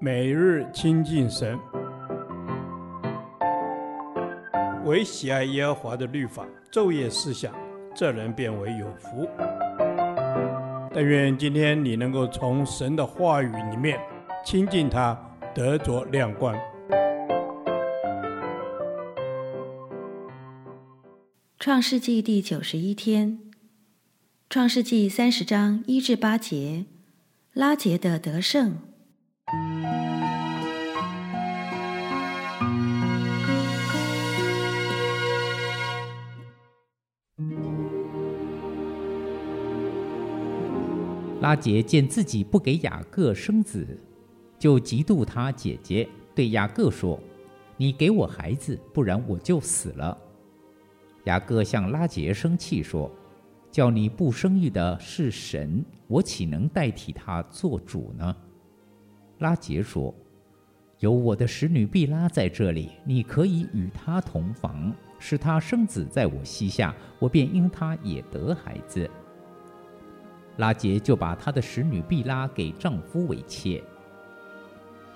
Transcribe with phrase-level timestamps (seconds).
[0.00, 1.58] 每日亲近神，
[4.84, 7.54] 唯喜爱耶和华的律法，昼夜思想，
[7.94, 9.28] 这人便为有福。
[10.92, 13.98] 但愿今天你能够从神的话语里面
[14.44, 15.18] 亲近他，
[15.54, 16.54] 得着亮光。
[21.58, 23.40] 创世纪第九十一天，
[24.50, 26.84] 创世纪三十章一至八节，
[27.54, 28.76] 拉结的得胜。
[41.44, 43.86] 拉杰见自己不给雅各生子，
[44.58, 47.20] 就嫉妒他姐姐，对雅各说
[47.76, 50.16] ：“你给我孩子，不然我就死了。”
[51.24, 53.10] 雅各向拉杰生气说
[53.70, 58.34] ：“叫你不生育的是神，我岂能代替他做主呢？”
[59.40, 60.14] 拉杰说
[61.00, 69.06] ：“有我的使女毕拉在这里，你可以与她同房，使她生子在我膝下，我便因她也得孩子。”
[70.56, 73.82] 拉杰就把他的使女毕拉给丈夫为妾，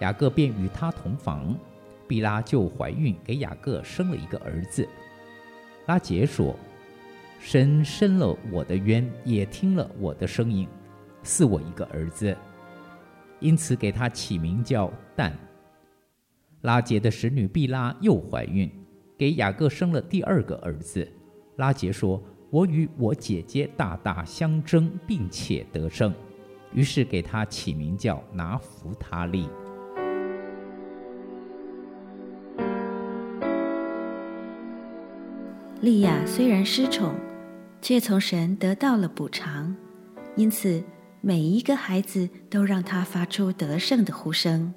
[0.00, 1.56] 雅各便与她同房，
[2.08, 4.88] 毕拉就怀孕，给雅各生了一个儿子。
[5.86, 6.54] 拉杰说
[7.38, 10.68] ：“神伸了我的冤，也听了我的声音，
[11.22, 12.36] 赐我一个儿子，
[13.38, 15.32] 因此给他起名叫但。”
[16.62, 18.68] 拉杰的使女毕拉又怀孕，
[19.16, 21.08] 给雅各生了第二个儿子。
[21.56, 22.20] 拉杰说
[22.50, 26.14] ：“我与我姐姐大大相争，并且得胜，
[26.72, 29.48] 于是给他起名叫拿弗他利。”
[35.80, 37.14] 利亚虽然失宠，
[37.80, 39.76] 却从神得到了补偿，
[40.34, 40.82] 因此
[41.20, 44.74] 每一个孩子都让他发出得胜的呼声。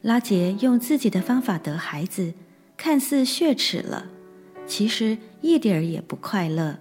[0.00, 2.32] 拉杰用自己的方法得孩子，
[2.76, 4.06] 看似血耻了，
[4.66, 6.78] 其实一点儿也不快乐。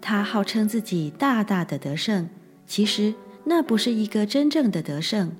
[0.00, 2.28] 他号称自己大大的得胜，
[2.66, 5.32] 其实那不是一个真正的得胜。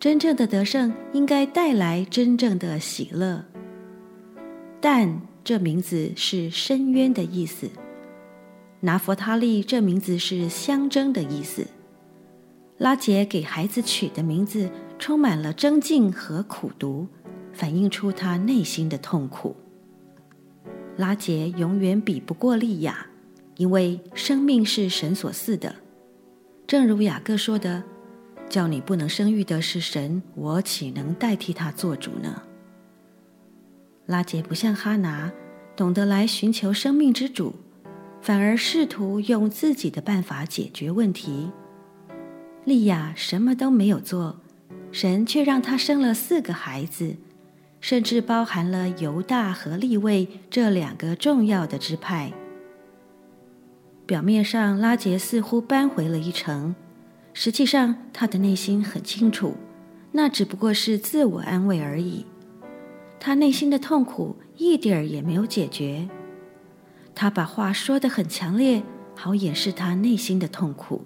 [0.00, 3.44] 真正的得胜应该带来真正的喜乐，
[4.80, 5.20] 但。
[5.44, 7.68] 这名字是深渊的意思，
[8.80, 11.66] 拿佛他利这名字是相争的意思。
[12.78, 17.06] 拉杰给孩子取的名字充满了争竞和苦读，
[17.52, 19.54] 反映出他内心的痛苦。
[20.96, 23.06] 拉杰永远比不过利亚，
[23.56, 25.74] 因为生命是神所赐的。
[26.66, 27.82] 正如雅各说的
[28.48, 32.42] ：“叫你不能生育的是神，我岂能代替他做主呢？”
[34.06, 35.32] 拉杰不像哈拿，
[35.74, 37.54] 懂得来寻求生命之主，
[38.20, 41.50] 反而试图用自己的办法解决问题。
[42.64, 44.40] 利亚什么都没有做，
[44.92, 47.16] 神却让她生了四个孩子，
[47.84, 52.32] 甚至包含了犹大和利未这两个重要的支派。
[54.06, 56.74] 表面上，拉杰似乎扳回了一城，
[57.34, 59.54] 实际上他的内心很清楚，
[60.12, 62.24] 那只不过是自我安慰而已。
[63.20, 66.08] 他内心的痛苦一点儿也没有解决，
[67.14, 68.82] 他把话说得很强烈，
[69.14, 71.02] 好掩饰他内心的痛苦。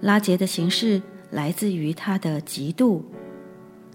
[0.00, 3.02] 拉杰的形式来自于他的嫉妒，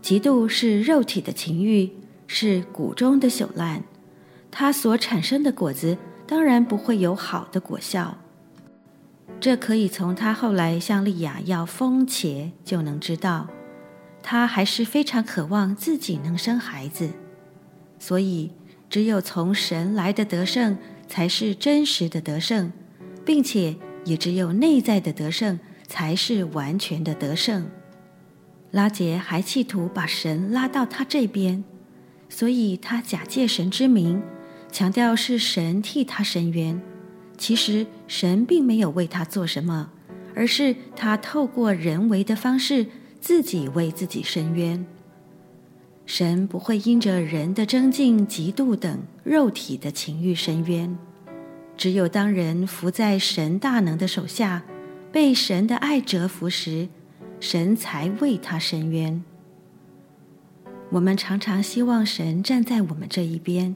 [0.01, 1.89] 嫉妒是肉体的情欲，
[2.27, 3.83] 是骨中的朽烂，
[4.49, 8.17] 它所产生的果子当然不会有好的果效。
[9.39, 13.47] 这可以从他后来向利亚要风茄就能知道。
[14.23, 17.09] 他还是非常渴望自己能生孩子，
[17.97, 18.51] 所以
[18.87, 22.71] 只有从神来的得胜才是真实的得胜，
[23.25, 23.75] 并且
[24.05, 27.65] 也只有内在的得胜才是完全的得胜。
[28.71, 31.63] 拉杰还企图把神拉到他这边，
[32.27, 34.21] 所以他假借神之名，
[34.71, 36.81] 强调是神替他伸冤。
[37.37, 39.91] 其实神并没有为他做什么，
[40.35, 42.87] 而是他透过人为的方式。
[43.21, 44.83] 自己为自己伸冤，
[46.07, 50.97] 神不会因着人的争竞、嫉妒等肉体的情欲伸冤。
[51.77, 54.63] 只有当人伏在神大能的手下，
[55.11, 56.89] 被神的爱折服时，
[57.41, 59.21] 神才为他伸冤。
[60.91, 63.75] 我们常常希望神站在我们这一边，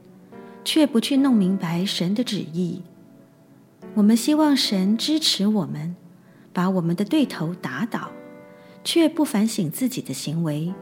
[0.64, 2.80] 却不去弄明白神的旨意。
[3.92, 5.94] 我们希望神支持我们，
[6.54, 8.10] 把我们的对头打倒。
[8.86, 10.72] 却不反省自己的行为。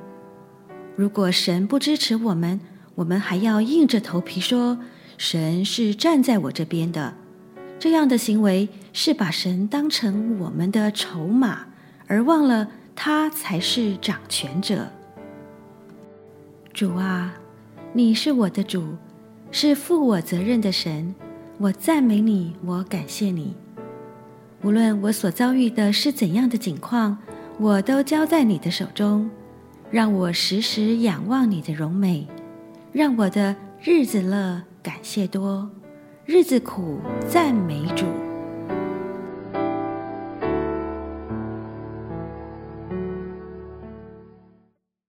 [0.95, 2.61] 如果神不支持我们，
[2.97, 4.79] 我们还要硬着头皮说
[5.17, 7.15] 神是站在我这边的，
[7.79, 11.69] 这样的行为是把神当成我们的筹码，
[12.07, 14.87] 而忘了他才是掌权者。
[16.73, 17.35] 主啊，
[17.93, 18.97] 你是我的主，
[19.51, 21.15] 是负我责任的神，
[21.59, 23.55] 我赞美你，我感谢你。
[24.63, 27.19] 无论我所遭遇的是怎样的境况，
[27.59, 29.31] 我都交在你的手中，
[29.91, 32.27] 让我时时仰望你的荣美，
[32.91, 35.71] 让我的日子乐，感谢多，
[36.25, 36.99] 日子苦，
[37.29, 38.07] 赞美主。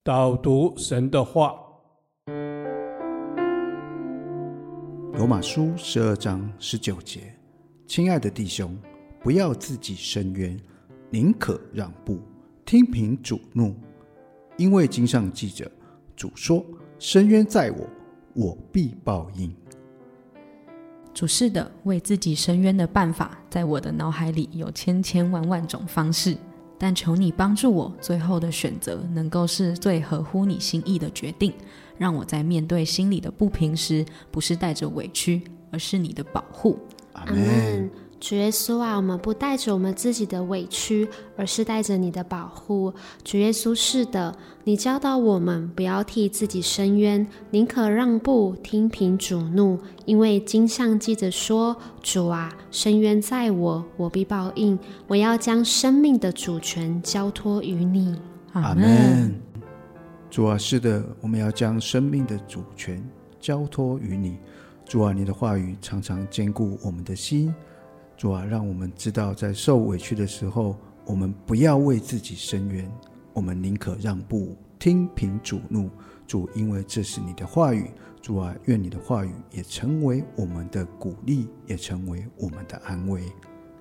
[0.05, 1.55] 导读神的话，
[5.17, 7.35] 《罗马书》十二章十九节：
[7.87, 8.77] 亲爱的弟兄，
[9.23, 10.55] 不要自己伸冤，
[11.09, 12.19] 宁可让步，
[12.65, 13.75] 听凭主怒，
[14.57, 15.71] 因为经上记着，
[16.15, 16.63] 主说
[16.99, 17.89] ：“伸冤在我，
[18.35, 19.51] 我必报应。”
[21.15, 26.37] 主是的，为自己伸冤的办法，在我的脑海里有千千万万种方式。
[26.77, 31.53] 但求你帮助我，最后的选择能够是最合乎你心意的决定，
[31.97, 35.41] 让我在面对心里的不平时，不是带着委屈，
[35.71, 36.77] 而是你的保护。
[37.13, 37.89] 阿门。
[38.27, 41.07] 主耶稣啊，我们不带着我们自己的委屈，
[41.37, 42.91] 而是带着你的保护。
[43.23, 54.79] 主耶稣，是的，你教导我们不要替自己伸冤，宁可让步，听凭主怒，因为经上记着说：“主啊，伸冤在我，我必报应。
[55.05, 58.19] 我要将生命的主权交托于你。”
[58.53, 59.39] 阿门。
[60.31, 63.07] 主啊，是的，我们要将生命的主权
[63.39, 64.39] 交托于你。
[64.83, 67.53] 主啊，你的话语常常坚固我们的心。
[68.17, 70.75] 主啊，让我们知道，在受委屈的时候，
[71.05, 72.89] 我们不要为自己伸冤，
[73.33, 75.89] 我们宁可让步，听凭主怒。
[76.25, 77.91] 主，因为这是你的话语。
[78.21, 83.21] 主啊，愿你的话语也成为我们的鼓励，也成为我们的安慰。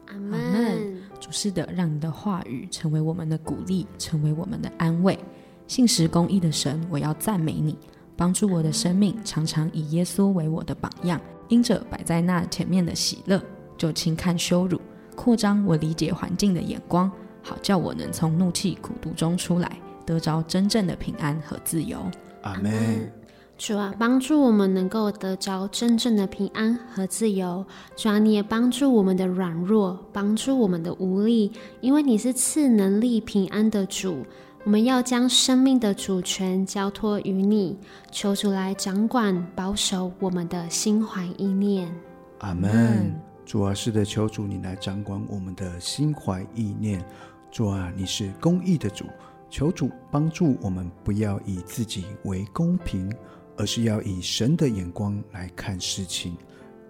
[0.09, 1.01] 阿门。
[1.19, 5.19] 主是的，让你的话语成为我们的鼓励，成为我们的安慰。
[5.67, 7.79] 信实公义的神，我要赞美你，
[8.17, 13.43] 帮助我的生命常常以耶稣为我的榜样，因着摆在那前面的喜乐。
[13.77, 14.81] 就轻看羞辱，
[15.15, 17.11] 扩张我理解环境的眼光，
[17.43, 21.99] 好叫我能从怒气苦毒中出来，得着真正的平安和自由。
[22.43, 23.13] 阿门。
[23.57, 27.65] 主啊，帮助我们能够得着真正的平安和自由。
[27.97, 34.27] 主啊，你也帮助我们的软弱，帮助我们的无力，因为你是赐能力平安的主。
[34.65, 37.79] 我们要将生命的主权交托于你，
[38.11, 41.95] 求主来掌管保守我们的心怀意念。
[42.41, 43.15] 阿门。
[43.45, 47.05] 主啊，是的，求主你来掌管我们的心怀意念。
[47.51, 49.05] 主啊，你是公义的主，
[49.49, 53.13] 求主帮助我们，不要以自己为公平，
[53.57, 56.37] 而是要以神的眼光来看事情。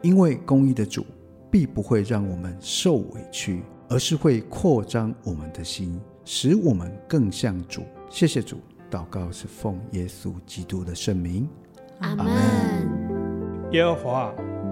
[0.01, 1.05] 因为公义的主
[1.51, 7.83] 必不会让我们受委屈，而是会扩张我们的心，使我们更像主。
[8.09, 8.59] 谢谢主，
[8.91, 11.49] 祷告是奉耶稣基督的圣名。
[11.99, 12.27] 阿门。
[13.73, 14.54] 耶和华。